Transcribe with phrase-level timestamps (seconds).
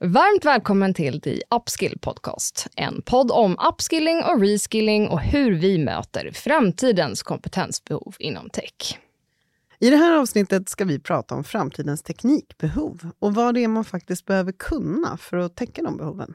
[0.00, 2.66] Varmt välkommen till The Upskill Podcast.
[2.76, 8.98] En podd om upskilling och reskilling och hur vi möter framtidens kompetensbehov inom tech.
[9.78, 13.84] I det här avsnittet ska vi prata om framtidens teknikbehov och vad det är man
[13.84, 16.34] faktiskt behöver kunna för att täcka de behoven.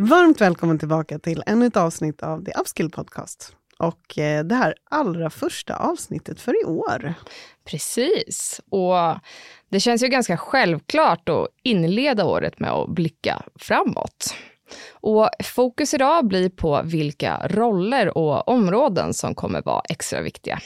[0.00, 3.56] Varmt välkommen tillbaka till ännu ett avsnitt av The Upskill Podcast.
[3.78, 7.14] Och eh, det här allra första avsnittet för i år.
[7.64, 8.60] Precis.
[8.70, 8.94] Och
[9.68, 14.34] det känns ju ganska självklart att inleda året med att blicka framåt.
[14.92, 20.58] Och fokus idag blir på vilka roller och områden som kommer vara extra viktiga.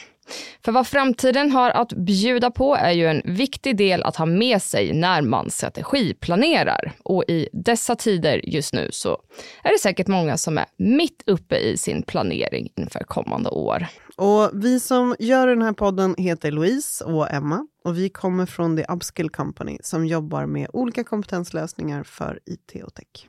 [0.64, 4.62] För vad framtiden har att bjuda på är ju en viktig del att ha med
[4.62, 6.92] sig när man strategiplanerar.
[7.04, 9.18] Och i dessa tider just nu så
[9.62, 13.86] är det säkert många som är mitt uppe i sin planering inför kommande år.
[14.16, 18.76] Och vi som gör den här podden heter Louise och Emma och vi kommer från
[18.76, 23.28] The Upskill Company som jobbar med olika kompetenslösningar för IT och tech.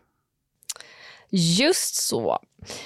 [1.35, 2.39] Just så.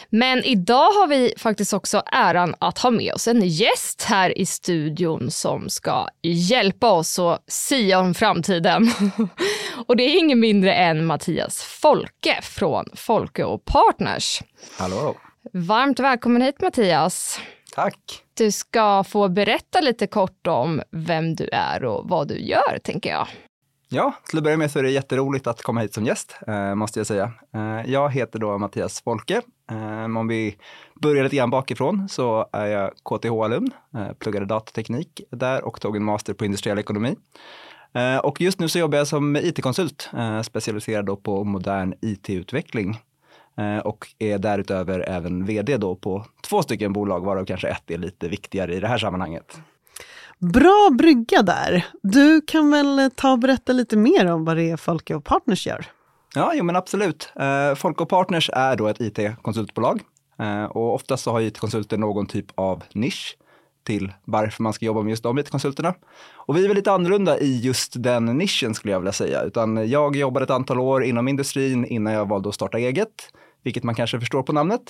[0.10, 4.46] Men idag har vi faktiskt också äran att ha med oss en gäst här i
[4.46, 8.92] studion som ska hjälpa oss att sia om framtiden.
[9.88, 14.42] och det är ingen mindre än Mattias Folke från Folke och Partners.
[14.78, 15.16] Hallå.
[15.54, 17.40] Varmt välkommen hit Mattias.
[17.76, 18.24] Tack.
[18.34, 23.10] Du ska få berätta lite kort om vem du är och vad du gör, tänker
[23.10, 23.28] jag.
[23.90, 26.76] Ja, till att börja med så är det jätteroligt att komma hit som gäst, eh,
[26.76, 27.32] måste jag säga.
[27.56, 29.42] Eh, jag heter då Mattias Folke.
[29.72, 30.58] Um, om vi
[31.02, 35.96] börjar lite grann bakifrån så är jag KTH-alumn, uh, eh, pluggade datateknik där och tog
[35.96, 37.16] en master på industriell ekonomi.
[37.98, 43.00] Uh, och just nu så jobbar jag som IT-konsult, uh, specialiserad då på modern IT-utveckling
[43.58, 47.98] ehm, och är därutöver även vd då på två stycken bolag, varav kanske ett är
[47.98, 49.60] lite viktigare i det här sammanhanget.
[50.40, 51.86] Bra brygga där.
[52.04, 55.24] Du kan väl eh, ta och berätta lite mer om vad det är Folke och
[55.24, 55.86] Partners gör?
[56.38, 57.34] Ja, jo, men absolut.
[57.36, 60.02] Eh, Folk och Partners är då ett IT-konsultbolag
[60.40, 63.38] eh, och oftast så har IT-konsulter någon typ av nisch
[63.84, 65.94] till varför man ska jobba med just de IT-konsulterna.
[66.34, 69.90] Och vi är väl lite annorlunda i just den nischen skulle jag vilja säga, utan
[69.90, 73.30] jag jobbade ett antal år inom industrin innan jag valde att starta eget,
[73.64, 74.82] vilket man kanske förstår på namnet.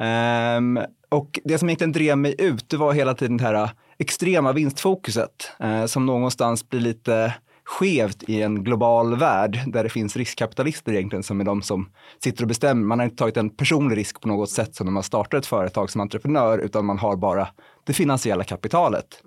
[0.00, 0.76] Mm.
[0.76, 3.70] Um, och det som egentligen drev mig ut, det var hela tiden det här eh,
[3.98, 7.34] extrema vinstfokuset eh, som någonstans blir lite
[7.64, 11.90] skevt i en global värld där det finns riskkapitalister egentligen som är de som
[12.24, 12.86] sitter och bestämmer.
[12.86, 15.46] Man har inte tagit en personlig risk på något sätt som när man startar ett
[15.46, 17.48] företag som entreprenör utan man har bara
[17.84, 19.22] det finansiella kapitalet.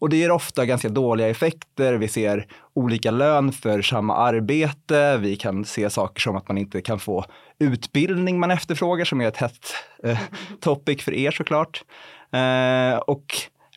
[0.00, 1.94] Och det ger ofta ganska dåliga effekter.
[1.94, 5.16] Vi ser olika lön för samma arbete.
[5.16, 7.24] Vi kan se saker som att man inte kan få
[7.58, 10.18] utbildning man efterfrågar som är ett hett eh,
[10.60, 11.84] topic för er såklart.
[12.32, 13.24] Eh, och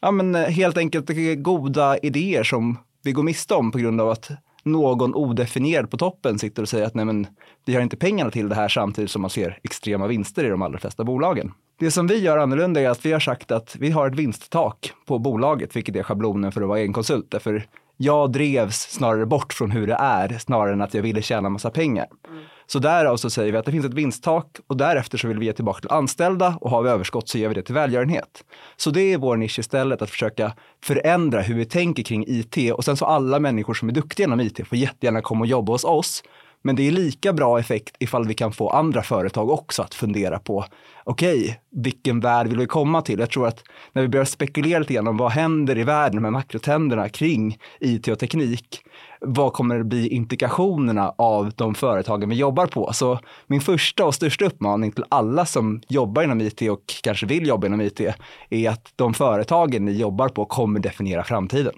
[0.01, 4.09] ja, men eh, helt enkelt goda idéer som vi går miste om på grund av
[4.09, 4.31] att
[4.63, 7.27] någon odefinierad på toppen sitter och säger att nej men,
[7.65, 10.61] vi har inte pengarna till det här samtidigt som man ser extrema vinster i de
[10.61, 11.51] allra flesta bolagen.
[11.79, 14.91] Det som vi gör annorlunda är att vi har sagt att vi har ett vinsttak
[15.05, 17.31] på bolaget, vilket är schablonen för att vara egenkonsult.
[17.31, 17.65] Därför
[17.97, 21.69] jag drevs snarare bort från hur det är, snarare än att jag ville tjäna massa
[21.69, 22.07] pengar.
[22.27, 22.43] Mm.
[22.65, 25.45] Så därav så säger vi att det finns ett vinsttak och därefter så vill vi
[25.45, 28.43] ge tillbaka till anställda och har vi överskott så ger vi det till välgörenhet.
[28.77, 32.85] Så det är vår nisch istället, att försöka förändra hur vi tänker kring IT och
[32.85, 35.83] sen så alla människor som är duktiga inom IT får jättegärna komma och jobba hos
[35.83, 36.23] oss
[36.65, 40.39] men det är lika bra effekt ifall vi kan få andra företag också att fundera
[40.39, 40.65] på,
[41.03, 43.19] okej, okay, vilken värld vill vi komma till?
[43.19, 43.63] Jag tror att
[43.93, 48.07] när vi börjar spekulera lite grann om vad händer i världen med makrotrenderna kring IT
[48.07, 48.81] och teknik,
[49.21, 52.93] vad kommer det bli implikationerna av de företagen vi jobbar på?
[52.93, 57.47] Så min första och största uppmaning till alla som jobbar inom IT och kanske vill
[57.47, 58.01] jobba inom IT
[58.49, 61.73] är att de företagen ni jobbar på kommer definiera framtiden.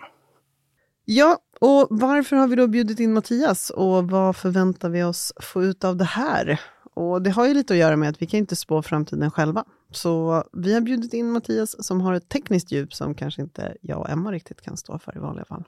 [1.06, 5.64] Ja, och varför har vi då bjudit in Mattias och vad förväntar vi oss få
[5.64, 6.62] ut av det här?
[6.94, 9.66] Och det har ju lite att göra med att vi kan inte spå framtiden själva.
[9.91, 14.00] Så vi har bjudit in Mattias som har ett tekniskt djup som kanske inte jag
[14.00, 15.64] och Emma riktigt kan stå för i vanliga fall.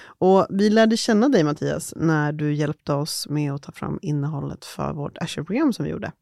[0.00, 4.64] Och vi lärde känna dig Mattias när du hjälpte oss med att ta fram innehållet
[4.64, 6.12] för vårt Azure-program som vi gjorde.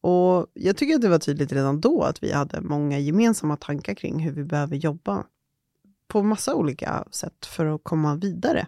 [0.00, 3.94] Och jag tycker att det var tydligt redan då att vi hade många gemensamma tankar
[3.94, 5.24] kring hur vi behöver jobba
[6.08, 8.66] på massa olika sätt för att komma vidare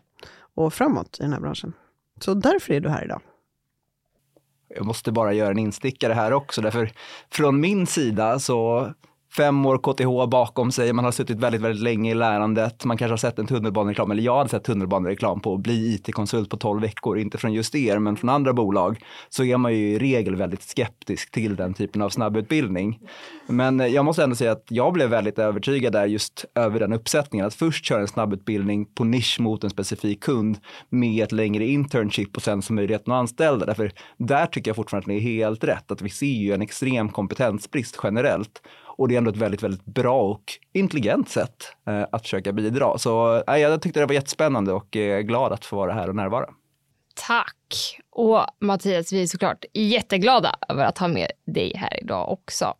[0.55, 1.73] och framåt i den här branschen.
[2.21, 3.21] Så därför är du här idag.
[4.69, 6.93] Jag måste bara göra en instickare här också, därför
[7.31, 8.91] från min sida så
[9.37, 13.13] fem år KTH bakom sig, man har suttit väldigt, väldigt länge i lärandet, man kanske
[13.13, 17.19] har sett en tunnelbanereklam, eller jag hade sett tunnelbanereklam på bli IT-konsult på 12 veckor,
[17.19, 18.99] inte från just er, men från andra bolag,
[19.29, 22.99] så är man ju i regel väldigt skeptisk till den typen av snabbutbildning.
[23.47, 26.93] Men eh, jag måste ändå säga att jag blev väldigt övertygad där just över den
[26.93, 31.67] uppsättningen, att först köra en snabbutbildning på nisch mot en specifik kund med ett längre
[31.67, 33.67] internship och sen som möjlighet att anställda.
[33.67, 36.63] Därför där tycker jag fortfarande att ni är helt rätt, att vi ser ju en
[36.63, 38.63] extrem kompetensbrist generellt.
[38.97, 41.57] Och det är ändå ett väldigt, väldigt bra och intelligent sätt
[41.87, 42.99] eh, att försöka bidra.
[42.99, 46.17] Så eh, jag tyckte det var jättespännande och är glad att få vara här och
[46.17, 46.47] närvara.
[47.27, 47.99] Tack!
[48.11, 52.75] Och Mattias, vi är såklart jätteglada över att ha med dig här idag också.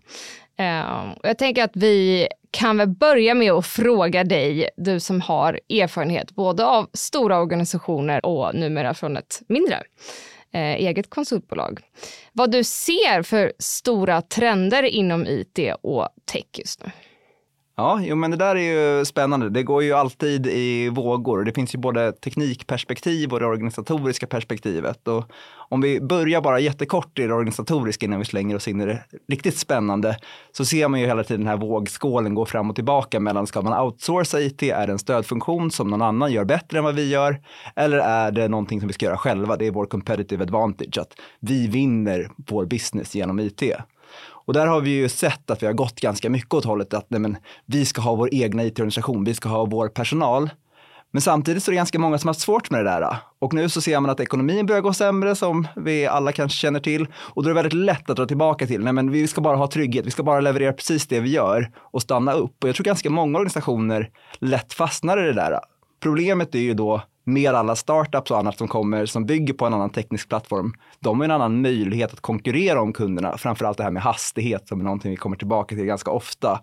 [0.59, 5.61] Ehm, jag tänker att vi kan väl börja med att fråga dig, du som har
[5.69, 9.83] erfarenhet både av stora organisationer och numera från ett mindre
[10.53, 11.81] Eh, eget konsultbolag.
[12.33, 16.91] Vad du ser för stora trender inom IT och tech just nu?
[17.79, 19.51] Ja, jo, men det där är ju spännande.
[19.51, 21.45] Det går ju alltid i vågor.
[21.45, 25.09] Det finns ju både teknikperspektiv och det organisatoriska perspektivet.
[25.09, 25.25] Och
[25.69, 29.05] om vi börjar bara jättekort i det organisatoriska innan vi slänger oss in i det
[29.29, 30.17] riktigt spännande,
[30.53, 33.63] så ser man ju hela tiden den här vågskålen gå fram och tillbaka mellan ska
[33.63, 37.09] man outsourca IT, är det en stödfunktion som någon annan gör bättre än vad vi
[37.11, 37.41] gör?
[37.77, 39.57] Eller är det någonting som vi ska göra själva?
[39.57, 43.63] Det är vår competitive advantage, att vi vinner vår business genom IT.
[44.47, 47.07] Och där har vi ju sett att vi har gått ganska mycket åt hållet att
[47.09, 50.51] nej men, vi ska ha vår egna IT-organisation, vi ska ha vår personal.
[51.11, 53.17] Men samtidigt så är det ganska många som har haft svårt med det där.
[53.39, 56.81] Och nu så ser man att ekonomin börjar gå sämre som vi alla kanske känner
[56.81, 57.07] till.
[57.17, 59.57] Och då är det väldigt lätt att dra tillbaka till, nej men vi ska bara
[59.57, 62.63] ha trygghet, vi ska bara leverera precis det vi gör och stanna upp.
[62.63, 65.61] Och jag tror ganska många organisationer lätt fastnar i det där.
[66.03, 69.75] Problemet är ju då med alla startups och annat som kommer som bygger på en
[69.75, 70.73] annan teknisk plattform.
[71.01, 74.81] De har en annan möjlighet att konkurrera om kunderna, framförallt det här med hastighet som
[74.81, 76.61] är någonting vi kommer tillbaka till ganska ofta.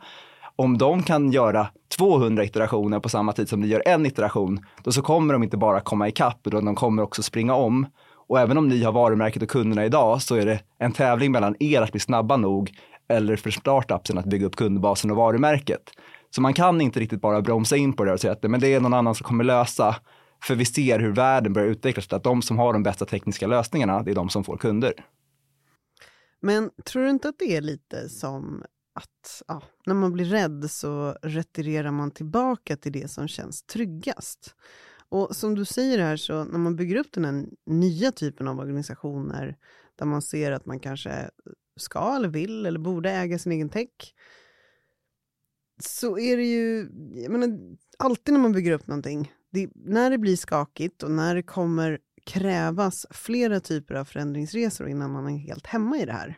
[0.55, 1.67] Om de kan göra
[1.97, 5.57] 200 iterationer på samma tid som de gör en iteration, då så kommer de inte
[5.57, 7.85] bara komma ikapp, utan de kommer också springa om.
[8.27, 11.55] Och även om ni har varumärket och kunderna idag så är det en tävling mellan
[11.59, 12.71] er att bli snabba nog
[13.07, 15.81] eller för startupsen att bygga upp kundbasen och varumärket.
[16.35, 18.73] Så man kan inte riktigt bara bromsa in på det och säga att men det
[18.73, 19.95] är någon annan som kommer lösa.
[20.43, 24.03] För vi ser hur världen börjar utvecklas, att de som har de bästa tekniska lösningarna,
[24.03, 24.93] det är de som får kunder.
[26.39, 28.63] Men tror du inte att det är lite som
[28.93, 34.55] att ja, när man blir rädd så retirerar man tillbaka till det som känns tryggast?
[35.09, 38.59] Och som du säger här, så när man bygger upp den här nya typen av
[38.59, 39.57] organisationer
[39.95, 41.29] där man ser att man kanske
[41.75, 44.13] ska eller vill eller borde äga sin egen tech,
[45.79, 47.59] så är det ju, jag menar,
[47.97, 51.99] alltid när man bygger upp någonting, det, när det blir skakigt och när det kommer
[52.25, 56.37] krävas flera typer av förändringsresor innan man är helt hemma i det här.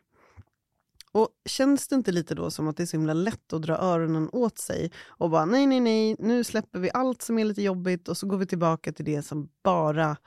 [1.12, 3.78] Och Känns det inte lite då som att det är så himla lätt att dra
[3.78, 7.62] öronen åt sig och bara nej, nej, nej, nu släpper vi allt som är lite
[7.62, 10.18] jobbigt och så går vi tillbaka till det som bara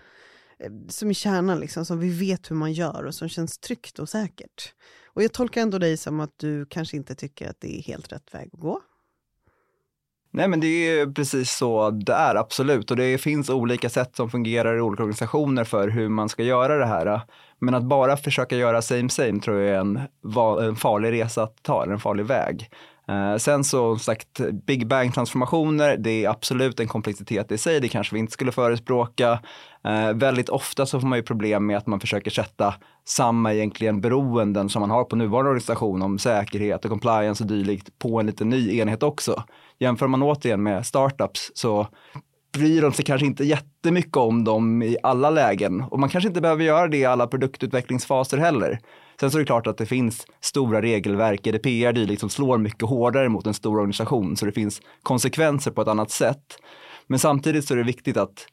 [0.59, 3.99] eh, som är kärnan, liksom, som vi vet hur man gör och som känns tryggt
[3.99, 4.75] och säkert.
[5.07, 8.13] Och jag tolkar ändå dig som att du kanske inte tycker att det är helt
[8.13, 8.83] rätt väg att gå.
[10.39, 12.91] Nej, men det är precis så det är, absolut.
[12.91, 16.79] Och det finns olika sätt som fungerar i olika organisationer för hur man ska göra
[16.79, 17.21] det här.
[17.59, 20.01] Men att bara försöka göra same same tror jag är en,
[20.69, 22.71] en farlig resa att ta, eller en farlig väg.
[23.09, 28.15] Eh, sen så sagt, Big Bang-transformationer, det är absolut en komplexitet i sig, det kanske
[28.15, 29.39] vi inte skulle förespråka.
[29.85, 32.75] Eh, väldigt ofta så får man ju problem med att man försöker sätta
[33.09, 37.99] samma egentligen beroenden som man har på nuvarande organisation om säkerhet och compliance och dylikt
[37.99, 39.43] på en lite ny enhet också.
[39.79, 41.87] Jämför man återigen med startups så
[42.53, 46.41] bryr de sig kanske inte jättemycket om dem i alla lägen och man kanske inte
[46.41, 48.81] behöver göra det i alla produktutvecklingsfaser heller.
[49.21, 52.59] Sen så är det klart att det finns stora regelverk, GDPR det som liksom slår
[52.59, 56.59] mycket hårdare mot en stor organisation så det finns konsekvenser på ett annat sätt.
[57.07, 58.47] Men samtidigt så är det viktigt att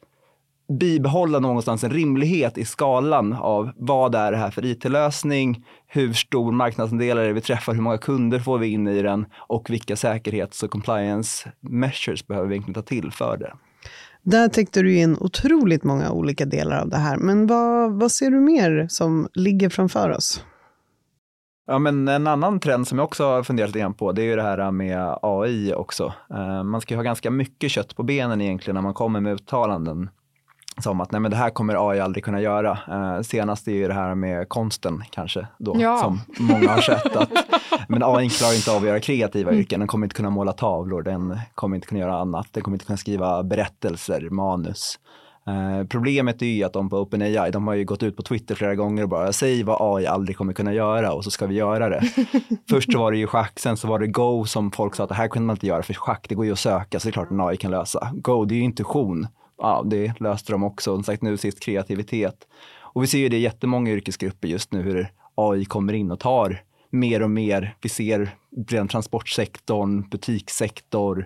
[0.79, 6.51] bibehålla någonstans en rimlighet i skalan av vad är det här för it-lösning, hur stor
[6.51, 9.95] marknadsandel är det vi träffar, hur många kunder får vi in i den och vilka
[9.95, 13.53] säkerhets och compliance measures behöver vi egentligen ta till för det.
[14.23, 18.31] Där täckte du in otroligt många olika delar av det här, men vad, vad ser
[18.31, 20.43] du mer som ligger framför oss?
[21.67, 24.25] Ja, men en annan trend som jag också har funderat lite grann på, det är
[24.25, 26.13] ju det här med AI också.
[26.29, 29.33] Eh, man ska ju ha ganska mycket kött på benen egentligen när man kommer med
[29.33, 30.09] uttalanden
[30.77, 32.79] som att nej men det här kommer AI aldrig kunna göra.
[32.87, 35.97] Eh, senast är ju det här med konsten kanske då, ja.
[35.97, 37.15] som många har sett.
[37.15, 37.29] Att,
[37.87, 39.61] men AI klarar inte av att göra kreativa mm.
[39.61, 42.75] yrken, den kommer inte kunna måla tavlor, den kommer inte kunna göra annat, den kommer
[42.75, 44.99] inte kunna skriva berättelser, manus.
[45.47, 48.55] Eh, problemet är ju att de på OpenAI, de har ju gått ut på Twitter
[48.55, 51.55] flera gånger och bara säg vad AI aldrig kommer kunna göra och så ska vi
[51.55, 52.01] göra det.
[52.69, 55.09] Först så var det ju schack, sen så var det Go som folk sa att
[55.09, 57.09] det här kunde man inte göra för schack, det går ju att söka så det
[57.09, 58.11] är klart en AI kan lösa.
[58.13, 59.27] Go, det är ju intuition.
[59.57, 60.95] Ja, det löste de också.
[60.95, 62.47] Som sagt nu sist kreativitet.
[62.79, 66.19] Och vi ser ju det i jättemånga yrkesgrupper just nu hur AI kommer in och
[66.19, 67.75] tar mer och mer.
[67.81, 68.35] Vi ser
[68.67, 71.25] redan transportsektorn, butikssektor,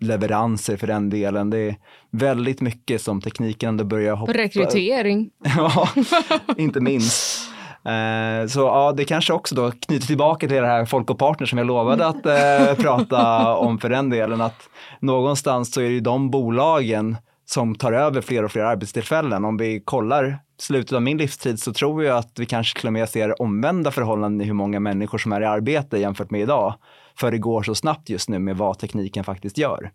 [0.00, 1.50] leveranser för den delen.
[1.50, 1.76] Det är
[2.10, 4.32] väldigt mycket som tekniken ändå börjar hoppa.
[4.32, 5.30] Rekrytering.
[5.56, 5.88] ja,
[6.56, 7.48] inte minst.
[7.84, 11.46] Eh, så ja, det kanske också då knyter tillbaka till det här Folk och Partner
[11.46, 14.40] som jag lovade att eh, prata om för den delen.
[14.40, 14.68] Att
[15.00, 19.44] någonstans så är det ju de bolagen som tar över fler och fler arbetstillfällen.
[19.44, 22.92] Om vi kollar slutet av min livstid så tror jag att vi kanske till och
[22.92, 26.74] med ser omvända förhållanden i hur många människor som är i arbete jämfört med idag.
[27.18, 29.90] För det går så snabbt just nu med vad tekniken faktiskt gör.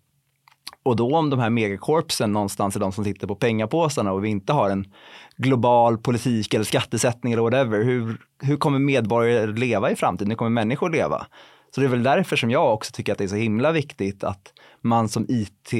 [0.83, 4.29] Och då om de här megakorpsen någonstans är de som sitter på pengapåsarna och vi
[4.29, 4.93] inte har en
[5.37, 10.31] global politik eller skattesättning eller whatever, hur, hur kommer medborgare leva i framtiden?
[10.31, 11.27] Hur kommer människor leva?
[11.75, 14.23] Så det är väl därför som jag också tycker att det är så himla viktigt
[14.23, 15.73] att man som IT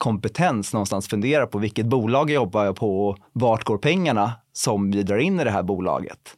[0.00, 5.02] kompetens någonstans funderar på vilket bolag jobbar jag på och vart går pengarna som vi
[5.02, 6.36] drar in i det här bolaget.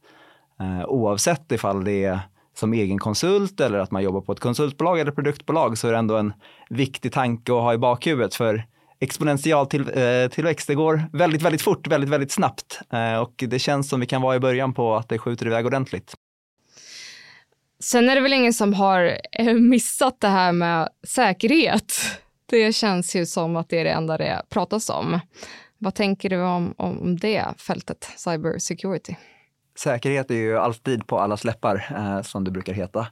[0.61, 2.21] Eh, oavsett ifall det är
[2.54, 5.99] som egen konsult eller att man jobbar på ett konsultbolag eller produktbolag så är det
[5.99, 6.33] ändå en
[6.71, 8.64] viktig tanke att ha i bakhuvudet för
[9.00, 13.59] exponential till, eh, tillväxt, det går väldigt, väldigt fort, väldigt, väldigt snabbt eh, och det
[13.59, 16.14] känns som vi kan vara i början på att det skjuter iväg ordentligt.
[17.81, 21.95] Sen är det väl ingen som har eh, missat det här med säkerhet.
[22.46, 25.20] Det känns ju som att det är det enda det pratas om.
[25.78, 29.16] Vad tänker du om, om det fältet, cyber security?
[29.78, 33.06] Säkerhet är ju alltid på allas läppar, eh, som det brukar heta.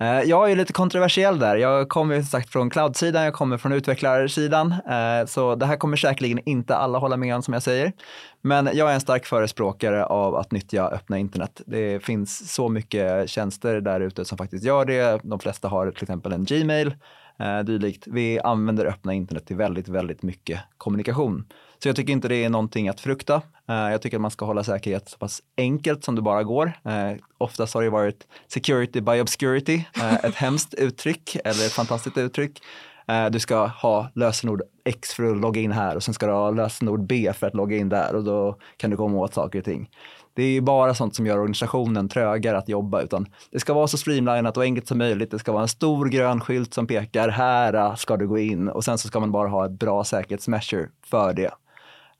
[0.00, 1.56] Eh, jag är lite kontroversiell där.
[1.56, 5.96] Jag kommer som sagt från cloud-sidan, jag kommer från utvecklarsidan, eh, så det här kommer
[5.96, 7.92] säkerligen inte alla hålla med om som jag säger.
[8.40, 11.60] Men jag är en stark förespråkare av att nyttja öppna internet.
[11.66, 15.20] Det finns så mycket tjänster där ute som faktiskt gör det.
[15.22, 16.94] De flesta har till exempel en Gmail,
[17.42, 18.06] eh, dylikt.
[18.06, 21.44] Vi använder öppna internet till väldigt, väldigt mycket kommunikation.
[21.82, 23.42] Så jag tycker inte det är någonting att frukta.
[23.68, 26.72] Eh, jag tycker att man ska hålla säkerhet så pass enkelt som det bara går.
[26.84, 32.18] Eh, oftast har det varit security by obscurity, eh, ett hemskt uttryck eller ett fantastiskt
[32.18, 32.60] uttryck.
[33.08, 36.32] Eh, du ska ha lösenord X för att logga in här och sen ska du
[36.32, 39.58] ha lösenord B för att logga in där och då kan du komma åt saker
[39.58, 39.90] och ting.
[40.34, 43.86] Det är ju bara sånt som gör organisationen trögare att jobba, utan det ska vara
[43.86, 45.30] så streamlinat och enkelt som möjligt.
[45.30, 48.68] Det ska vara en stor grön skylt som pekar här ah, ska du gå in
[48.68, 51.50] och sen så ska man bara ha ett bra säkerhetsmeasure för det.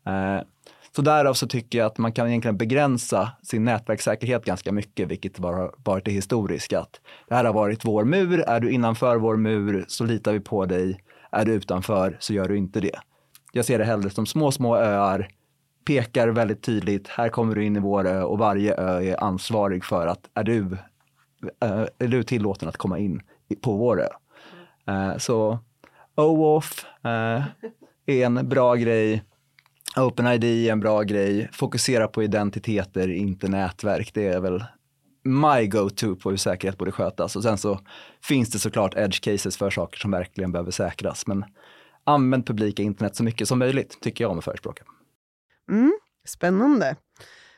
[0.07, 0.43] Eh,
[0.97, 5.39] så därav så tycker jag att man kan egentligen begränsa sin nätverkssäkerhet ganska mycket, vilket
[5.39, 6.81] har varit det historiska.
[6.81, 10.41] Att det här har varit vår mur, är du innanför vår mur så litar vi
[10.41, 11.01] på dig,
[11.31, 12.99] är du utanför så gör du inte det.
[13.53, 15.29] Jag ser det hellre som små, små öar,
[15.85, 19.85] pekar väldigt tydligt, här kommer du in i vår ö och varje ö är ansvarig
[19.85, 20.77] för att är du,
[21.99, 23.23] är du tillåten att komma in
[23.61, 24.09] på vår ö.
[24.89, 25.59] Eh, så
[26.17, 27.43] OAuth eh,
[28.07, 29.23] är en bra grej
[29.97, 31.49] OpenID är en bra grej.
[31.53, 34.11] Fokusera på identiteter, inte nätverk.
[34.15, 34.65] Det är väl
[35.25, 37.37] my go-to på hur säkerhet borde skötas.
[37.37, 37.81] Och sen så
[38.23, 41.27] finns det såklart edge cases för saker som verkligen behöver säkras.
[41.27, 41.45] Men
[42.05, 44.85] använd publika internet så mycket som möjligt, tycker jag om att förespråka.
[45.71, 45.93] Mm,
[46.25, 46.97] spännande.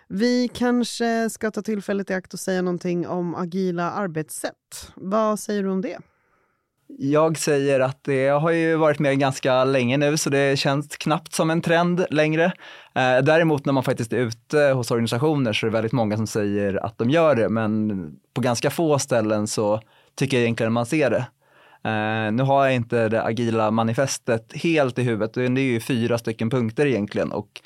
[0.08, 4.92] Vi kanske ska ta tillfället i akt och säga någonting om agila arbetssätt.
[4.94, 5.99] Vad säger du om det?
[6.99, 11.34] Jag säger att det har ju varit med ganska länge nu, så det känns knappt
[11.34, 12.44] som en trend längre.
[12.94, 16.26] Eh, däremot när man faktiskt är ute hos organisationer så är det väldigt många som
[16.26, 17.92] säger att de gör det, men
[18.34, 19.80] på ganska få ställen så
[20.14, 21.26] tycker jag egentligen man ser det.
[21.90, 26.18] Eh, nu har jag inte det agila manifestet helt i huvudet, det är ju fyra
[26.18, 27.61] stycken punkter egentligen och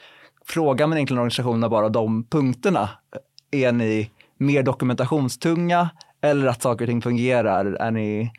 [0.48, 2.88] frågar man egentligen organisationerna bara de punkterna,
[3.50, 5.90] är ni mer dokumentationstunga
[6.20, 7.64] eller att saker och ting fungerar?
[7.66, 8.30] Är ni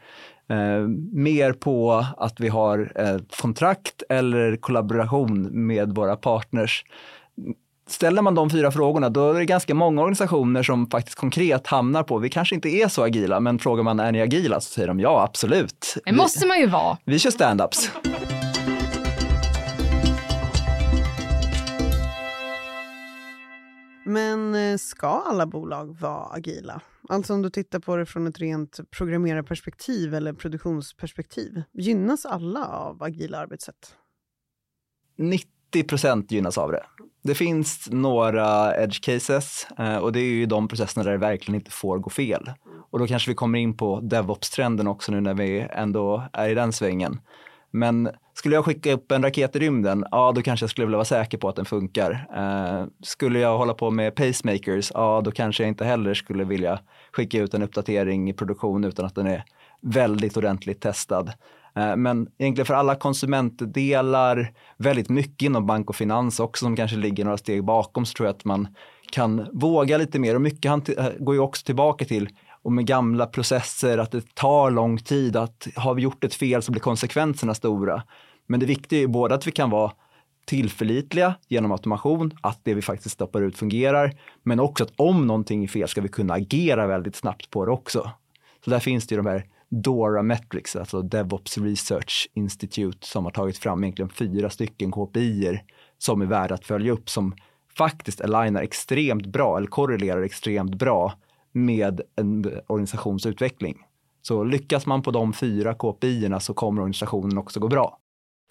[0.52, 6.84] Eh, mer på att vi har ett kontrakt eller kollaboration med våra partners.
[7.88, 12.04] Ställer man de fyra frågorna, då är det ganska många organisationer som faktiskt konkret hamnar
[12.04, 14.88] på, vi kanske inte är så agila, men frågar man är ni agila så säger
[14.88, 15.98] de ja, absolut.
[16.06, 16.98] Det måste man ju vara.
[17.06, 17.90] Vi kör stand-ups.
[24.10, 26.82] Men eh, ska alla bolag vara agila?
[27.10, 31.64] Alltså om du tittar på det från ett rent programmerarperspektiv eller produktionsperspektiv.
[31.74, 33.96] Gynnas alla av agila arbetssätt?
[35.18, 35.48] 90
[35.88, 36.84] procent gynnas av det.
[37.24, 41.60] Det finns några edge cases eh, och det är ju de processerna där det verkligen
[41.60, 42.52] inte får gå fel.
[42.92, 46.54] Och då kanske vi kommer in på DevOps-trenden också nu när vi ändå är i
[46.54, 47.20] den svängen.
[47.72, 50.98] Men skulle jag skicka upp en raket i rymden, ja då kanske jag skulle vilja
[50.98, 52.28] vara säker på att den funkar.
[52.36, 56.80] Eh, skulle jag hålla på med pacemakers, ja då kanske jag inte heller skulle vilja
[57.12, 59.44] skicka ut en uppdatering i produktion utan att den är
[59.82, 61.32] väldigt ordentligt testad.
[61.76, 66.98] Eh, men egentligen för alla konsumentdelar, väldigt mycket inom bank och finans också som kanske
[66.98, 68.68] ligger några steg bakom så tror jag att man
[69.12, 72.30] kan våga lite mer och mycket eh, går ju också tillbaka till
[72.64, 76.62] och med gamla processer, att det tar lång tid, att har vi gjort ett fel
[76.62, 78.04] så blir konsekvenserna stora.
[78.48, 79.92] Men det viktiga är ju både att vi kan vara
[80.46, 84.14] tillförlitliga genom automation, att det vi faktiskt stoppar ut fungerar,
[84.44, 87.72] men också att om någonting är fel ska vi kunna agera väldigt snabbt på det
[87.72, 88.12] också.
[88.64, 93.32] Så där finns det ju de här Dora Metrics, alltså DevOps Research Institute, som har
[93.32, 95.60] tagit fram egentligen fyra stycken KPI
[95.98, 97.36] som är värda att följa upp, som
[97.78, 101.14] faktiskt alignar extremt bra, eller korrelerar extremt bra
[101.52, 103.78] med en organisations utveckling.
[104.22, 108.00] Så lyckas man på de fyra KPI så kommer organisationen också gå bra.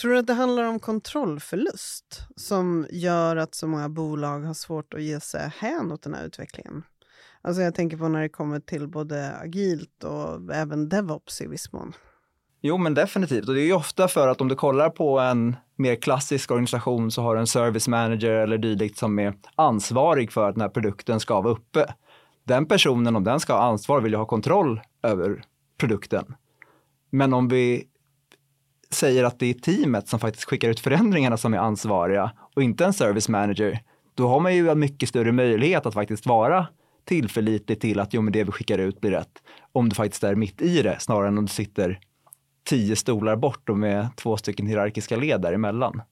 [0.01, 4.95] Tror du att det handlar om kontrollförlust som gör att så många bolag har svårt
[4.95, 6.83] att ge sig hän åt den här utvecklingen?
[7.43, 11.73] Alltså jag tänker på när det kommer till både agilt och även DevOps i viss
[11.73, 11.93] mån.
[12.61, 13.49] Jo, men definitivt.
[13.49, 17.11] Och det är ju ofta för att om du kollar på en mer klassisk organisation
[17.11, 20.69] så har du en service manager eller dylikt som är ansvarig för att den här
[20.69, 21.95] produkten ska vara uppe.
[22.49, 25.45] Den personen, om den ska ha ansvar, vill ju ha kontroll över
[25.79, 26.35] produkten.
[27.11, 27.85] Men om vi
[28.91, 32.85] säger att det är teamet som faktiskt skickar ut förändringarna som är ansvariga och inte
[32.85, 33.81] en service manager,
[34.15, 36.67] då har man ju en mycket större möjlighet att faktiskt vara
[37.05, 39.43] tillförlitlig till att jo, men det vi skickar ut blir rätt.
[39.73, 42.01] Om du faktiskt är mitt i det, snarare än om du sitter
[42.65, 46.03] tio stolar bort och med två stycken hierarkiska led däremellan.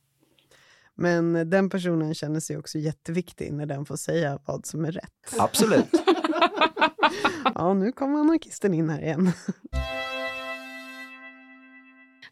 [0.95, 5.39] Men den personen känner sig också jätteviktig när den får säga vad som är rätt.
[5.39, 5.91] Absolut.
[7.55, 9.33] ja, nu kommer anarkisten in här igen.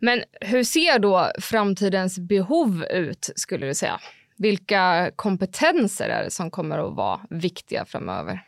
[0.01, 4.01] Men hur ser då framtidens behov ut, skulle du säga?
[4.37, 8.41] Vilka kompetenser är det som kommer att vara viktiga framöver?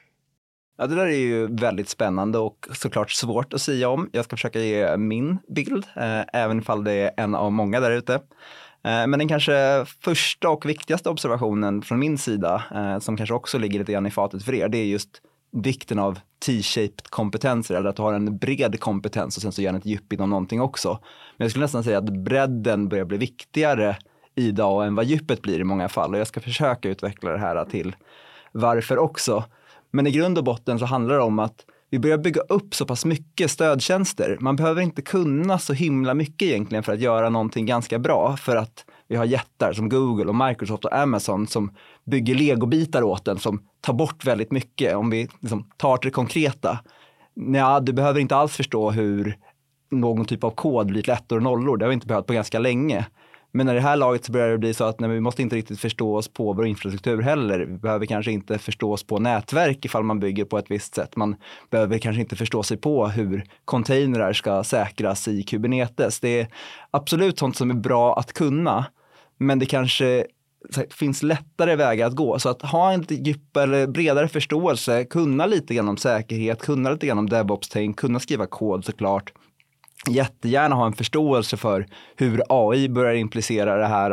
[0.78, 4.10] Ja, det där är ju väldigt spännande och såklart svårt att säga om.
[4.12, 7.90] Jag ska försöka ge min bild, eh, även ifall det är en av många där
[7.90, 8.14] ute.
[8.84, 13.58] Eh, men den kanske första och viktigaste observationen från min sida, eh, som kanske också
[13.58, 15.20] ligger lite grann i fatet för er, det är just
[15.56, 19.78] vikten av T-shaped kompetenser, eller att du har en bred kompetens och sen så gärna
[19.78, 20.88] ett djup inom någonting också.
[21.36, 23.96] Men jag skulle nästan säga att bredden börjar bli viktigare
[24.34, 27.64] idag än vad djupet blir i många fall och jag ska försöka utveckla det här
[27.64, 27.96] till
[28.52, 29.44] varför också.
[29.90, 32.86] Men i grund och botten så handlar det om att vi börjar bygga upp så
[32.86, 34.36] pass mycket stödtjänster.
[34.40, 38.36] Man behöver inte kunna så himla mycket egentligen för att göra någonting ganska bra.
[38.36, 41.70] För att vi har jättar som Google och Microsoft och Amazon som
[42.04, 44.96] bygger legobitar åt en som tar bort väldigt mycket.
[44.96, 46.78] Om vi liksom tar till det konkreta.
[47.34, 49.36] Ja, du behöver inte alls förstå hur
[49.90, 51.76] någon typ av kod blir till ettor och nollor.
[51.76, 53.06] Det har vi inte behövt på ganska länge.
[53.56, 55.56] Men i det här laget så börjar det bli så att nej, vi måste inte
[55.56, 57.58] riktigt förstå oss på vår infrastruktur heller.
[57.58, 61.16] Vi behöver kanske inte förstå oss på nätverk ifall man bygger på ett visst sätt.
[61.16, 61.36] Man
[61.70, 66.20] behöver kanske inte förstå sig på hur containrar ska säkras i Kubernetes.
[66.20, 66.48] Det är
[66.90, 68.86] absolut sånt som är bra att kunna,
[69.38, 70.26] men det kanske
[70.90, 72.38] finns lättare vägar att gå.
[72.38, 76.90] Så att ha en lite djupare eller bredare förståelse, kunna lite grann om säkerhet, kunna
[76.90, 79.32] lite grann om DevOps-tänk, kunna skriva kod såklart
[80.08, 84.10] jättegärna ha en förståelse för hur AI börjar implicera det här.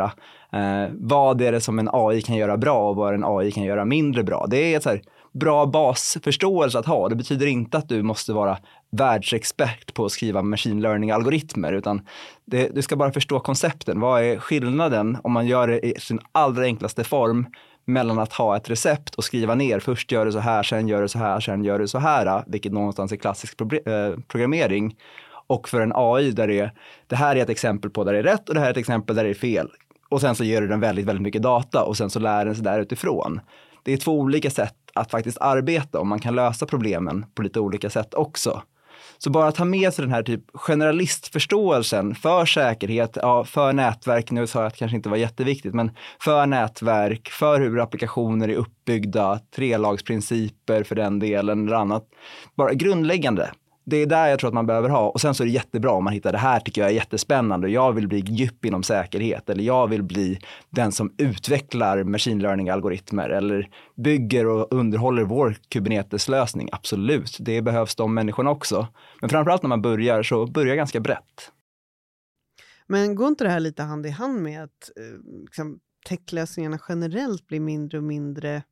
[0.52, 3.64] Eh, vad är det som en AI kan göra bra och vad en AI kan
[3.64, 4.46] göra mindre bra?
[4.46, 7.08] Det är ett så här bra basförståelse att ha.
[7.08, 8.58] Det betyder inte att du måste vara
[8.96, 12.02] världsexpert på att skriva machine learning-algoritmer, utan
[12.44, 14.00] det, du ska bara förstå koncepten.
[14.00, 17.46] Vad är skillnaden om man gör det i sin allra enklaste form
[17.84, 21.02] mellan att ha ett recept och skriva ner, först gör du så här, sen gör
[21.02, 24.96] du så här, sen gör du så här, vilket någonstans är klassisk eh, programmering
[25.46, 26.72] och för en AI där det är,
[27.06, 28.76] det här är ett exempel på där det är rätt och det här är ett
[28.76, 29.68] exempel där det är fel.
[30.08, 32.54] Och sen så ger du den väldigt, väldigt mycket data och sen så lär den
[32.54, 33.40] sig där utifrån.
[33.82, 37.60] Det är två olika sätt att faktiskt arbeta och man kan lösa problemen på lite
[37.60, 38.62] olika sätt också.
[39.18, 44.46] Så bara ta med sig den här typ generalistförståelsen för säkerhet, ja, för nätverk, nu
[44.46, 48.54] sa jag att det kanske inte var jätteviktigt, men för nätverk, för hur applikationer är
[48.54, 52.04] uppbyggda, trelagsprinciper för den delen eller annat.
[52.54, 53.50] Bara grundläggande
[53.84, 55.08] det är där jag tror att man behöver ha.
[55.08, 57.66] Och sen så är det jättebra om man hittar det här tycker jag är jättespännande.
[57.66, 60.38] och Jag vill bli djup inom säkerhet eller jag vill bli
[60.70, 66.68] den som utvecklar machine learning-algoritmer eller bygger och underhåller vår Kubernetes-lösning.
[66.72, 68.86] Absolut, det behövs de människorna också.
[69.20, 71.50] Men framförallt när man börjar så börja ganska brett.
[72.86, 77.46] Men går inte det här lite hand i hand med att eh, liksom, techlösningarna generellt
[77.46, 78.62] blir mindre och mindre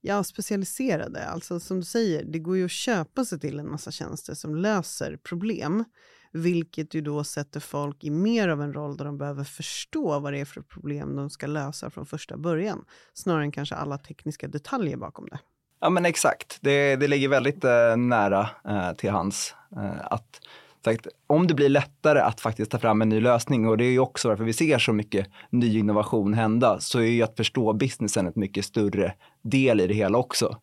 [0.00, 1.26] Ja, specialiserade.
[1.26, 4.54] Alltså som du säger, det går ju att köpa sig till en massa tjänster som
[4.56, 5.84] löser problem.
[6.32, 10.32] vilket ju då sätter folk i mer av en roll där de behöver förstå vad
[10.32, 12.84] det är för problem de ska lösa från första början,
[13.14, 15.38] snarare än kanske alla tekniska detaljer bakom det.
[15.80, 19.54] Ja men exakt, det, det ligger väldigt eh, nära eh, till hans.
[19.76, 20.40] Eh, att
[20.84, 23.90] sagt, om det blir lättare att faktiskt ta fram en ny lösning och det är
[23.90, 27.72] ju också varför vi ser så mycket ny innovation hända, så är ju att förstå
[27.72, 30.56] businessen ett mycket större del i det hela också.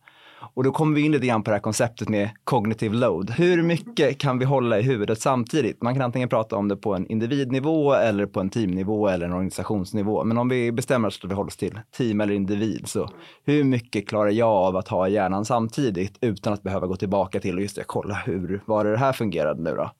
[0.54, 3.30] Och då kommer vi in lite grann på det här konceptet med cognitive load.
[3.30, 5.82] Hur mycket kan vi hålla i huvudet samtidigt?
[5.82, 9.32] Man kan antingen prata om det på en individnivå eller på en teamnivå eller en
[9.32, 10.24] organisationsnivå.
[10.24, 13.10] Men om vi bestämmer oss att vi håller oss till team eller individ, så
[13.44, 17.40] hur mycket klarar jag av att ha i hjärnan samtidigt utan att behöva gå tillbaka
[17.40, 19.90] till och just det, kolla hur var det här fungerade nu då?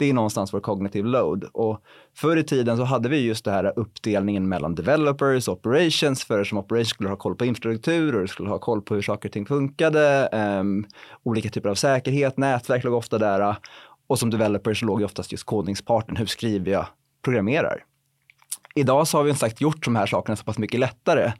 [0.00, 1.44] Det är någonstans vår cognitive load.
[1.52, 1.82] Och
[2.16, 6.44] förr i tiden så hade vi just det här uppdelningen mellan developers och operations, för
[6.44, 9.32] som operations skulle ha koll på infrastruktur och skulle ha koll på hur saker och
[9.32, 10.28] ting funkade.
[10.60, 10.86] Um,
[11.22, 13.56] olika typer av säkerhet, nätverk låg ofta där.
[14.06, 16.86] Och som developers låg ju oftast just kodningsparten, hur skriver jag,
[17.24, 17.84] programmerar.
[18.74, 21.32] Idag så har vi som sagt gjort de här sakerna så pass mycket lättare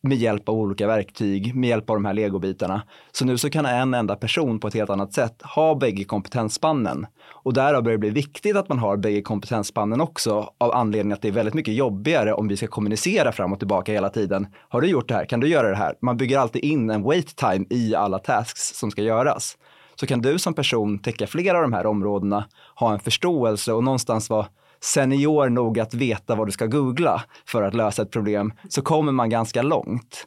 [0.00, 2.82] med hjälp av olika verktyg, med hjälp av de här legobitarna.
[3.12, 7.06] Så nu så kan en enda person på ett helt annat sätt ha bägge kompetensspannen.
[7.30, 11.22] Och därav börjar det bli viktigt att man har bägge kompetensspannen också av anledning att
[11.22, 14.46] det är väldigt mycket jobbigare om vi ska kommunicera fram och tillbaka hela tiden.
[14.68, 15.24] Har du gjort det här?
[15.24, 15.94] Kan du göra det här?
[16.02, 19.56] Man bygger alltid in en wait time i alla tasks som ska göras.
[20.00, 23.84] Så kan du som person täcka flera av de här områdena, ha en förståelse och
[23.84, 24.46] någonstans vara
[24.80, 29.12] senior nog att veta vad du ska googla för att lösa ett problem, så kommer
[29.12, 30.26] man ganska långt.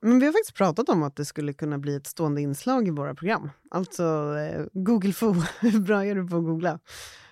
[0.00, 2.90] Men vi har faktiskt pratat om att det skulle kunna bli ett stående inslag i
[2.90, 3.50] våra program.
[3.70, 6.78] Alltså eh, Google Fo, hur bra är du på att googla?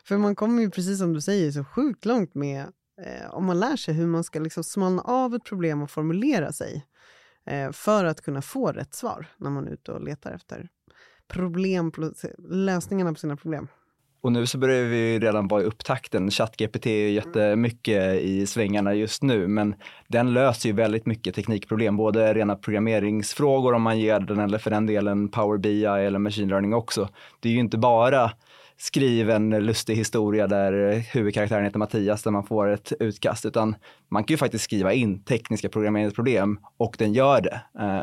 [0.05, 2.61] För man kommer ju precis som du säger så sjukt långt med
[3.03, 6.53] eh, om man lär sig hur man ska liksom smalna av ett problem och formulera
[6.53, 6.87] sig
[7.47, 10.69] eh, för att kunna få rätt svar när man är ute och letar efter
[11.29, 11.93] problem,
[12.49, 13.69] lösningarna på sina problem.
[14.25, 16.31] Och nu så börjar vi redan vara i upptakten.
[16.31, 19.75] ChatGPT är jättemycket i svängarna just nu, men
[20.09, 24.71] den löser ju väldigt mycket teknikproblem, både rena programmeringsfrågor om man ger den eller för
[24.71, 27.09] den delen Power BI eller machine learning också.
[27.41, 28.31] Det är ju inte bara
[28.77, 33.77] skriven lustig historia där huvudkaraktären heter Mattias där man får ett utkast, utan
[34.09, 37.61] man kan ju faktiskt skriva in tekniska programmeringsproblem och den gör det.
[37.79, 38.03] Eh,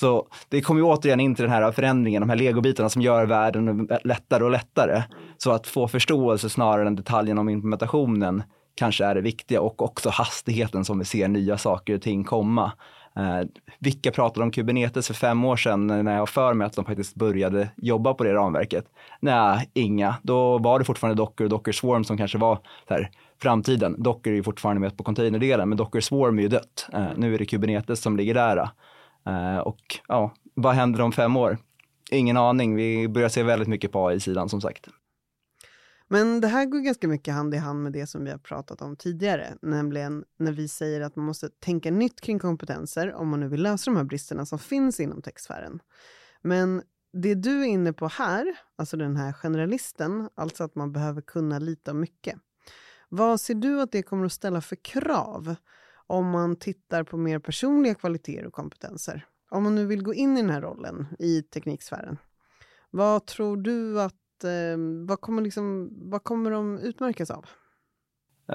[0.00, 3.26] så det kommer ju återigen in till den här förändringen, de här legobitarna som gör
[3.26, 5.02] världen lättare och lättare.
[5.38, 8.42] Så att få förståelse snarare än detaljen om implementationen
[8.74, 12.72] kanske är det viktiga och också hastigheten som vi ser nya saker och ting komma.
[13.16, 16.76] Eh, vilka pratade om Kubernetes för fem år sedan när jag har för mig att
[16.76, 18.84] de faktiskt började jobba på det ramverket?
[19.20, 20.16] Nej, inga.
[20.22, 23.10] Då var det fortfarande Docker och Docker Swarm som kanske var här,
[23.42, 24.02] framtiden.
[24.02, 26.88] Docker är ju fortfarande med på containerdelen, men Docker Swarm är ju dött.
[26.92, 28.68] Eh, nu är det Kubernetes som ligger där.
[29.26, 31.58] Eh, och ja, vad händer om fem år?
[32.10, 32.74] Ingen aning.
[32.74, 34.88] Vi börjar se väldigt mycket på AI-sidan som sagt.
[36.08, 38.82] Men det här går ganska mycket hand i hand med det som vi har pratat
[38.82, 43.40] om tidigare, nämligen när vi säger att man måste tänka nytt kring kompetenser om man
[43.40, 45.80] nu vill lösa de här bristerna som finns inom textsfären.
[46.42, 51.20] Men det du är inne på här, alltså den här generalisten, alltså att man behöver
[51.20, 52.38] kunna lite av mycket.
[53.08, 55.54] Vad ser du att det kommer att ställa för krav
[56.06, 59.26] om man tittar på mer personliga kvaliteter och kompetenser.
[59.50, 62.18] Om man nu vill gå in i den här rollen i tekniksfären.
[62.90, 67.46] Vad tror du att, eh, vad, kommer liksom, vad kommer de utmärkas av?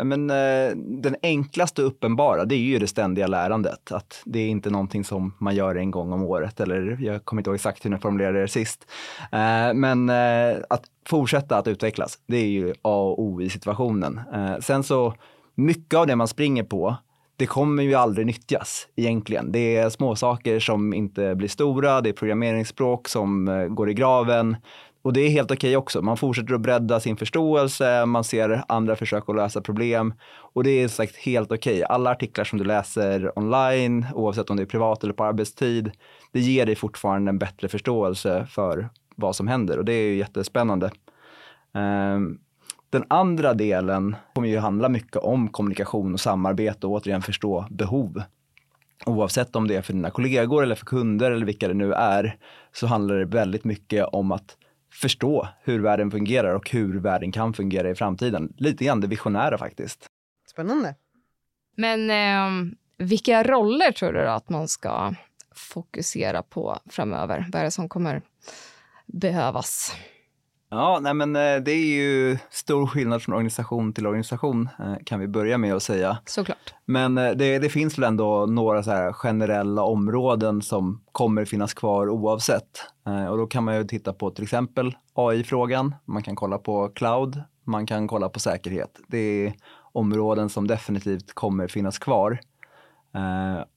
[0.04, 3.92] Men, eh, den enklaste och uppenbara, det är ju det ständiga lärandet.
[3.92, 7.40] Att det är inte någonting som man gör en gång om året, eller jag kommer
[7.40, 8.92] inte ihåg exakt hur jag formulerade det sist.
[9.32, 14.22] Eh, men eh, att fortsätta att utvecklas, det är ju A och O i situationen.
[14.34, 15.14] Eh, sen så,
[15.56, 16.96] mycket av det man springer på
[17.42, 19.52] det kommer ju aldrig nyttjas egentligen.
[19.52, 23.94] Det är små saker som inte blir stora, det är programmeringsspråk som eh, går i
[23.94, 24.56] graven.
[25.02, 26.02] Och det är helt okej okay också.
[26.02, 30.14] Man fortsätter att bredda sin förståelse, man ser andra försök att lösa problem.
[30.54, 31.74] Och det är sagt helt okej.
[31.74, 31.84] Okay.
[31.84, 35.92] Alla artiklar som du läser online, oavsett om det är privat eller på arbetstid,
[36.32, 40.16] det ger dig fortfarande en bättre förståelse för vad som händer och det är ju
[40.18, 40.92] jättespännande.
[41.74, 42.40] Um,
[42.92, 48.24] den andra delen kommer ju handla mycket om kommunikation och samarbete och återigen förstå behov.
[49.06, 52.38] Oavsett om det är för dina kollegor eller för kunder eller vilka det nu är,
[52.72, 54.58] så handlar det väldigt mycket om att
[54.94, 58.54] förstå hur världen fungerar och hur världen kan fungera i framtiden.
[58.58, 60.06] Lite grann det visionära faktiskt.
[60.48, 60.96] Spännande.
[61.76, 65.14] Men eh, vilka roller tror du att man ska
[65.56, 67.46] fokusera på framöver?
[67.52, 68.22] Vad är det som kommer
[69.06, 69.96] behövas?
[70.74, 75.20] Ja, nej men eh, det är ju stor skillnad från organisation till organisation eh, kan
[75.20, 76.18] vi börja med att säga.
[76.26, 76.74] Såklart.
[76.86, 82.10] Men eh, det, det finns väl ändå några så generella områden som kommer finnas kvar
[82.10, 82.88] oavsett.
[83.30, 85.96] Och då kan man ju titta på till exempel AI-frågan.
[86.06, 89.00] Man kan kolla på cloud Man kan kolla på säkerhet.
[89.08, 89.54] Det är
[89.94, 92.40] områden som definitivt kommer finnas kvar.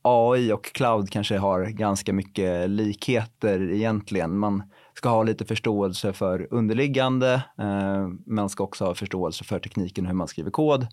[0.02, 4.38] AI och cloud kanske har ganska mycket likheter egentligen.
[4.38, 4.62] Man
[4.94, 10.09] ska ha lite förståelse för underliggande, eh, men ska också ha förståelse för tekniken och
[10.09, 10.87] hur man skriver kod.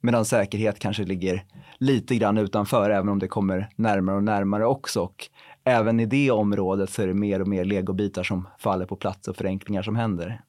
[0.00, 1.44] Medan säkerhet kanske ligger
[1.78, 5.00] lite grann utanför, även om det kommer närmare och närmare också.
[5.00, 5.28] Och
[5.64, 9.28] även i det området så är det mer och mer legobitar som faller på plats
[9.28, 10.42] och förenklingar som händer.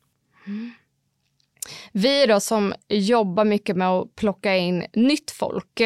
[0.47, 0.71] Mm.
[1.91, 5.81] Vi då som jobbar mycket med att plocka in nytt folk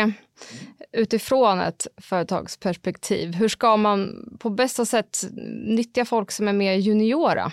[0.93, 5.23] utifrån ett företagsperspektiv, hur ska man på bästa sätt
[5.67, 7.51] nyttja folk som är mer juniora?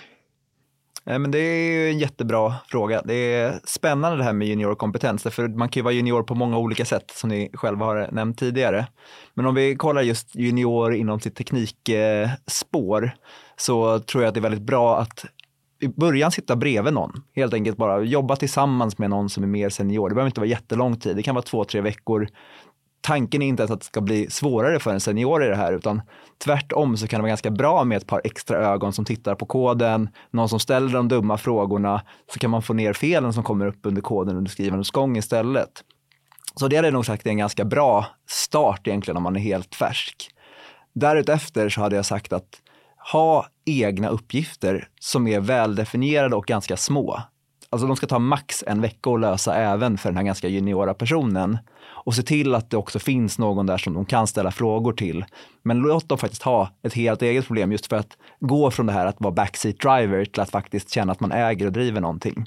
[1.05, 3.01] Eh, men det är en jättebra fråga.
[3.05, 6.57] Det är spännande det här med juniorkompetens, för man kan ju vara junior på många
[6.57, 8.87] olika sätt som ni själva har nämnt tidigare.
[9.33, 13.11] Men om vi kollar just junior inom sitt teknikspår
[13.57, 15.25] så tror jag att det är väldigt bra att
[15.81, 17.23] i början sitta bredvid någon.
[17.35, 20.09] Helt enkelt bara jobba tillsammans med någon som är mer senior.
[20.09, 22.27] Det behöver inte vara jättelång tid, det kan vara två, tre veckor.
[23.01, 25.73] Tanken är inte ens att det ska bli svårare för en senior i det här,
[25.73, 26.01] utan
[26.43, 29.45] tvärtom så kan det vara ganska bra med ett par extra ögon som tittar på
[29.45, 32.01] koden, någon som ställer de dumma frågorna,
[32.33, 35.83] så kan man få ner felen som kommer upp under koden under skrivandets gång istället.
[36.55, 39.75] Så det hade nog sagt är en ganska bra start egentligen om man är helt
[39.75, 40.29] färsk.
[40.93, 42.61] Därefter så hade jag sagt att
[43.11, 47.21] ha egna uppgifter som är väldefinierade och ganska små.
[47.69, 50.93] Alltså de ska ta max en vecka att lösa även för den här ganska juniora
[50.93, 51.57] personen.
[52.03, 55.25] Och se till att det också finns någon där som de kan ställa frågor till.
[55.63, 58.93] Men låt dem faktiskt ha ett helt eget problem just för att gå från det
[58.93, 62.45] här att vara backseat driver till att faktiskt känna att man äger och driver någonting.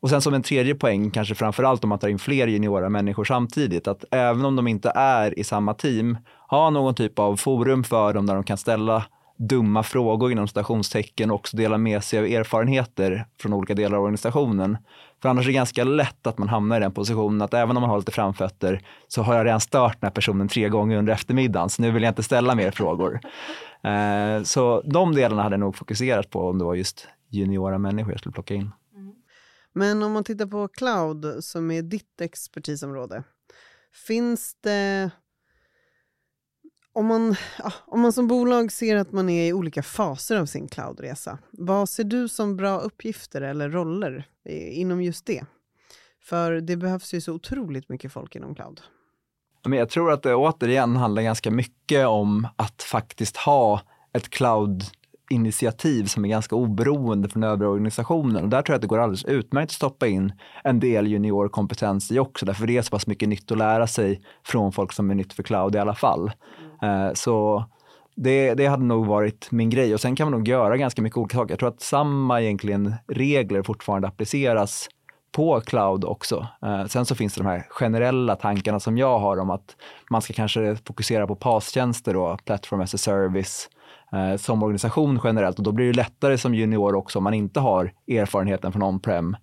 [0.00, 2.88] Och sen som en tredje poäng, kanske framför allt om man tar in fler juniora
[2.88, 7.36] människor samtidigt, att även om de inte är i samma team, ha någon typ av
[7.36, 9.04] forum för dem där de kan ställa
[9.36, 14.02] dumma frågor inom stationstecken och också dela med sig av erfarenheter från olika delar av
[14.02, 14.78] organisationen.
[15.22, 17.80] För annars är det ganska lätt att man hamnar i den positionen att även om
[17.80, 21.12] man har lite framfötter så har jag redan stört den här personen tre gånger under
[21.12, 23.20] eftermiddagen så nu vill jag inte ställa mer frågor.
[23.82, 28.12] Eh, så de delarna hade jag nog fokuserat på om det var just juniora människor
[28.12, 28.70] jag skulle plocka in.
[29.72, 33.22] Men om man tittar på cloud som är ditt expertisområde,
[34.06, 35.10] finns det
[36.96, 37.36] om man,
[37.86, 41.88] om man som bolag ser att man är i olika faser av sin cloudresa, vad
[41.88, 44.24] ser du som bra uppgifter eller roller
[44.70, 45.44] inom just det?
[46.22, 48.80] För det behövs ju så otroligt mycket folk inom cloud.
[49.66, 53.80] Men jag tror att det återigen handlar ganska mycket om att faktiskt ha
[54.12, 54.84] ett cloud
[55.30, 58.44] initiativ som är ganska oberoende från övriga organisationen.
[58.44, 60.32] Och där tror jag att det går alldeles utmärkt att stoppa in
[60.64, 64.22] en del juniorkompetens i också, därför det är så pass mycket nytt att lära sig
[64.44, 66.30] från folk som är nytt för cloud i alla fall.
[66.82, 67.64] Eh, så
[68.16, 71.16] det, det hade nog varit min grej och sen kan man nog göra ganska mycket
[71.16, 71.52] olika saker.
[71.52, 74.88] Jag tror att samma egentligen regler fortfarande appliceras
[75.32, 76.46] på cloud också.
[76.62, 79.76] Eh, sen så finns det de här generella tankarna som jag har om att
[80.10, 83.68] man ska kanske fokusera på PAS-tjänster och Platform as a Service
[84.12, 87.60] eh, som organisation generellt och då blir det lättare som junior också om man inte
[87.60, 89.36] har erfarenheten från on-prem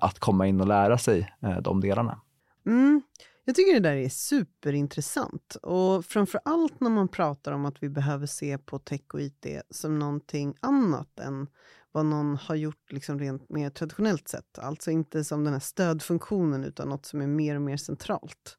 [0.00, 2.20] att komma in och lära sig de delarna.
[2.66, 3.02] Mm.
[3.48, 7.88] Jag tycker det där är superintressant och framför allt när man pratar om att vi
[7.88, 11.46] behöver se på tech och IT som någonting annat än
[11.92, 14.58] vad någon har gjort liksom rent mer traditionellt sett.
[14.58, 18.58] Alltså inte som den här stödfunktionen utan något som är mer och mer centralt.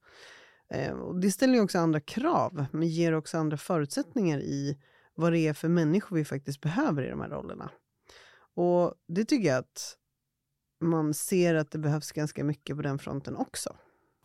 [0.73, 4.77] Eh, och det ställer ju också andra krav, men ger också andra förutsättningar i
[5.15, 7.71] vad det är för människor vi faktiskt behöver i de här rollerna.
[8.55, 9.97] Och det tycker jag att
[10.81, 13.75] man ser att det behövs ganska mycket på den fronten också.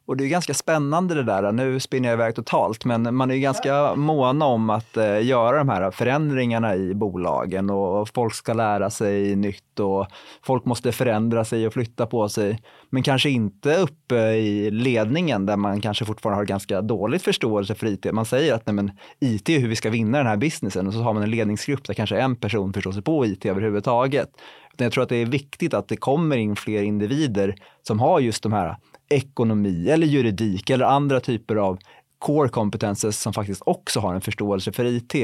[0.06, 3.36] Och det är ganska spännande det där, nu spinner jag iväg totalt, men man är
[3.36, 8.90] ganska måna om att eh, göra de här förändringarna i bolagen och folk ska lära
[8.90, 10.06] sig nytt och
[10.42, 12.62] folk måste förändra sig och flytta på sig.
[12.90, 17.86] Men kanske inte uppe i ledningen där man kanske fortfarande har ganska dåligt förståelse för
[17.86, 18.12] IT.
[18.12, 20.92] Man säger att nej, men, IT är hur vi ska vinna den här businessen och
[20.92, 24.28] så har man en ledningsgrupp där kanske en person förstår sig på IT överhuvudtaget.
[24.76, 28.42] Jag tror att det är viktigt att det kommer in fler individer som har just
[28.42, 28.76] de här
[29.12, 31.78] ekonomi eller juridik eller andra typer av
[32.18, 35.14] core competences som faktiskt också har en förståelse för IT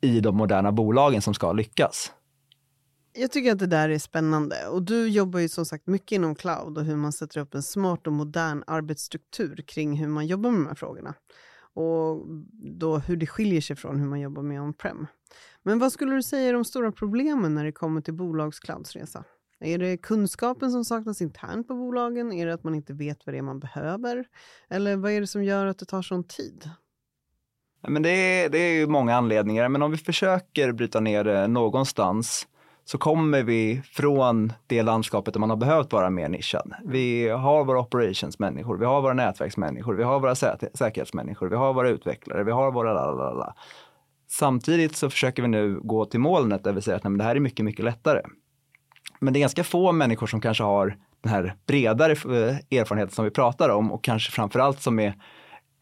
[0.00, 2.12] i de moderna bolagen som ska lyckas.
[3.16, 4.68] Jag tycker att det där är spännande.
[4.68, 7.62] Och du jobbar ju som sagt mycket inom cloud och hur man sätter upp en
[7.62, 11.14] smart och modern arbetsstruktur kring hur man jobbar med de här frågorna.
[11.74, 12.26] Och
[12.80, 15.06] då hur det skiljer sig från hur man jobbar med on-prem.
[15.62, 19.24] Men vad skulle du säga är de stora problemen när det kommer till bolags cloudsresa?
[19.60, 22.32] Är det kunskapen som saknas internt på bolagen?
[22.32, 24.24] Är det att man inte vet vad det är man behöver?
[24.70, 26.70] Eller vad är det som gör att det tar sån tid?
[27.88, 31.46] Men det, är, det är ju många anledningar, men om vi försöker bryta ner det
[31.46, 32.48] någonstans
[32.84, 36.72] så kommer vi från det landskapet där man har behövt vara mer nischad.
[36.84, 41.74] Vi har våra operationsmänniskor, vi har våra nätverksmänniskor, vi har våra sä säkerhetsmänniskor, vi har
[41.74, 43.54] våra utvecklare, vi har våra lalala.
[44.28, 47.36] Samtidigt så försöker vi nu gå till molnet där vi säger att nej, det här
[47.36, 48.22] är mycket, mycket lättare.
[49.18, 53.24] Men det är ganska få människor som kanske har den här bredare eh, erfarenheten som
[53.24, 55.14] vi pratar om och kanske framförallt som är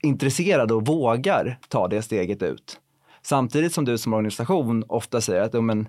[0.02, 2.80] intresserade och vågar ta det steget ut.
[3.22, 5.88] Samtidigt som du som organisation ofta säger att men,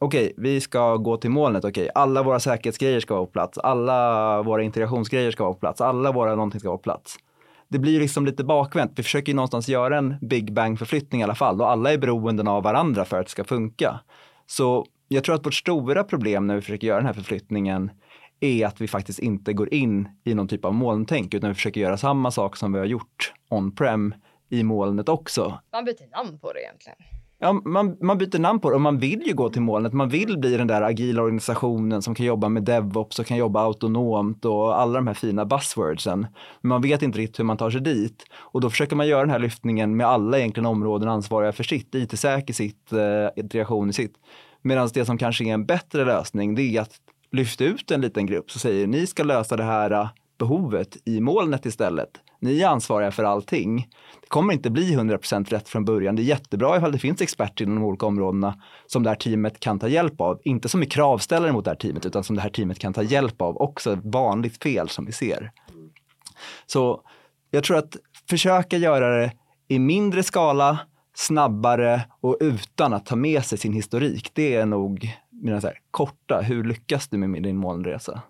[0.00, 4.42] okej, vi ska gå till molnet, okej, alla våra säkerhetsgrejer ska vara på plats, alla
[4.42, 7.16] våra integrationsgrejer ska vara på plats, alla våra någonting ska vara på plats.
[7.68, 8.92] Det blir liksom lite bakvänt.
[8.96, 11.98] Vi försöker ju någonstans göra en big bang förflyttning i alla fall och alla är
[11.98, 14.00] beroende av varandra för att det ska funka.
[14.46, 17.90] Så jag tror att vårt stora problem när vi försöker göra den här förflyttningen
[18.40, 21.80] är att vi faktiskt inte går in i någon typ av molntänk utan vi försöker
[21.80, 24.14] göra samma sak som vi har gjort on-prem
[24.48, 25.58] i molnet också.
[25.72, 26.96] Man byter namn på det egentligen.
[27.40, 29.92] Ja, man, man byter namn på det och man vill ju gå till molnet.
[29.92, 33.62] Man vill bli den där agila organisationen som kan jobba med DevOps och kan jobba
[33.62, 36.26] autonomt och alla de här fina buzzwordsen.
[36.60, 38.24] Men man vet inte riktigt hur man tar sig dit.
[38.34, 41.94] Och då försöker man göra den här lyftningen med alla egentligen områden ansvariga för sitt.
[41.94, 44.14] IT-säker sitt, eh, integration i sitt.
[44.62, 46.94] Medan det som kanske är en bättre lösning, det är att
[47.32, 51.20] lyfta ut en liten grupp som säger ni ska lösa det här äh, behovet i
[51.20, 52.10] molnet istället.
[52.40, 53.88] Ni är ansvariga för allting.
[54.20, 56.16] Det kommer inte bli 100% rätt från början.
[56.16, 59.60] Det är jättebra ifall det finns experter inom de olika områdena som det här teamet
[59.60, 60.40] kan ta hjälp av.
[60.44, 63.02] Inte som är kravställare mot det här teamet, utan som det här teamet kan ta
[63.02, 63.56] hjälp av.
[63.56, 65.52] Också ett vanligt fel som vi ser.
[66.66, 67.02] Så
[67.50, 67.96] jag tror att
[68.28, 69.32] försöka göra det
[69.68, 70.78] i mindre skala,
[71.18, 74.30] snabbare och utan att ta med sig sin historik.
[74.34, 78.22] Det är nog mina så här, korta, hur lyckas du med din molnresa?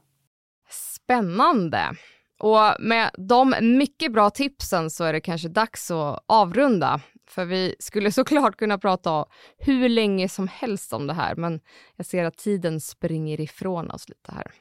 [0.71, 1.95] Spännande.
[2.39, 7.01] Och med de mycket bra tipsen så är det kanske dags att avrunda.
[7.29, 9.25] För vi skulle såklart kunna prata
[9.59, 11.61] hur länge som helst om det här, men
[11.97, 14.53] jag ser att tiden springer ifrån oss lite här.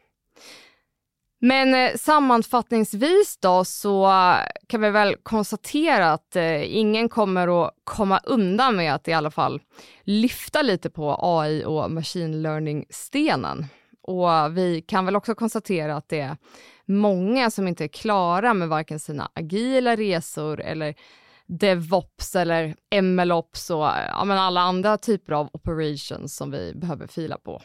[1.40, 4.12] Men eh, sammanfattningsvis då så
[4.68, 9.32] kan vi väl konstatera att eh, ingen kommer att komma undan med att i alla
[9.32, 9.62] fall
[10.04, 13.66] lyfta lite på AI och machine learning-stenen.
[14.02, 16.38] Och vi kan väl också konstatera att det är
[16.86, 20.96] många som inte är klara med varken sina agila resor eller
[21.46, 27.38] DevOps eller MLOps och ja, men alla andra typer av operations som vi behöver fila
[27.38, 27.62] på.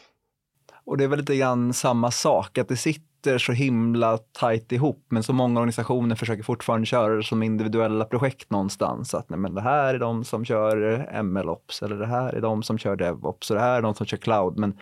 [0.85, 4.71] Och det är väl lite grann samma sak, att det sitter sitter så himla tajt
[4.71, 9.13] ihop, men så många organisationer försöker fortfarande köra det som individuella projekt någonstans.
[9.13, 12.63] Att nej, men det här är de som kör MLOps eller det här är de
[12.63, 14.57] som kör DevOps och det här är de som kör cloud.
[14.57, 14.77] Men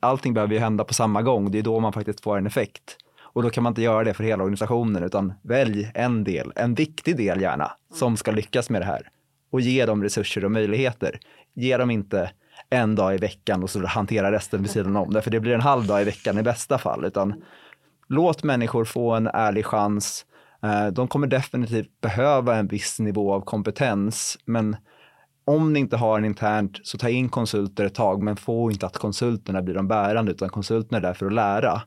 [0.00, 1.50] allting behöver ju hända på samma gång.
[1.50, 2.96] Det är då man faktiskt får en effekt.
[3.20, 6.74] Och då kan man inte göra det för hela organisationen, utan välj en del, en
[6.74, 9.08] viktig del gärna, som ska lyckas med det här.
[9.50, 11.18] Och ge dem resurser och möjligheter.
[11.54, 12.30] Ge dem inte
[12.70, 15.12] en dag i veckan och så hantera resten vid sidan om.
[15.12, 17.04] Därför det blir en halv dag i veckan i bästa fall.
[17.04, 17.42] Utan
[18.08, 20.26] låt människor få en ärlig chans.
[20.62, 24.76] Eh, de kommer definitivt behöva en viss nivå av kompetens, men
[25.44, 28.86] om ni inte har en internt så ta in konsulter ett tag, men få inte
[28.86, 31.82] att konsulterna blir de bärande, utan konsulterna är där för att lära.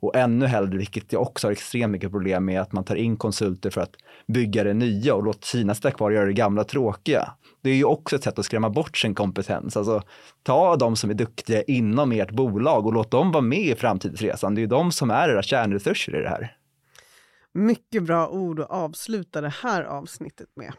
[0.00, 3.16] Och ännu hellre, vilket jag också har extremt mycket problem med, att man tar in
[3.16, 6.64] konsulter för att bygga det nya och låta sina sitta kvar och göra det gamla
[6.64, 7.32] tråkiga.
[7.62, 9.76] Det är ju också ett sätt att skrämma bort sin kompetens.
[9.76, 10.02] Alltså,
[10.42, 14.54] ta de som är duktiga inom ert bolag och låt dem vara med i framtidsresan.
[14.54, 16.56] Det är ju de som är era kärnresurser i det här.
[17.52, 20.72] Mycket bra ord att avsluta det här avsnittet med.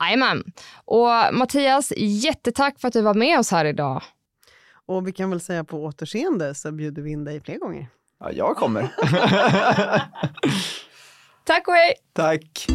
[0.00, 0.44] Jajamän.
[0.84, 4.02] Och Mattias, jättetack för att du var med oss här idag.
[4.86, 7.88] Och vi kan väl säga på återseende så bjuder vi in dig fler gånger.
[8.20, 8.82] Ja, jag kommer.
[11.44, 11.94] Tack och hej!
[12.12, 12.66] Tack.